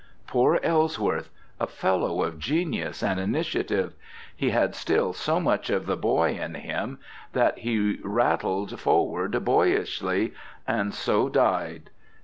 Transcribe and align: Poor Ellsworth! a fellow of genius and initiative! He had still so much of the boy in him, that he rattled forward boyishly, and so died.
Poor 0.25 0.59
Ellsworth! 0.63 1.29
a 1.59 1.67
fellow 1.67 2.23
of 2.23 2.39
genius 2.39 3.03
and 3.03 3.19
initiative! 3.19 3.93
He 4.35 4.49
had 4.49 4.73
still 4.73 5.13
so 5.13 5.39
much 5.39 5.69
of 5.69 5.85
the 5.85 5.95
boy 5.95 6.39
in 6.41 6.55
him, 6.55 6.97
that 7.33 7.59
he 7.59 7.99
rattled 8.03 8.79
forward 8.79 9.45
boyishly, 9.45 10.33
and 10.67 10.91
so 10.91 11.29
died. 11.29 11.91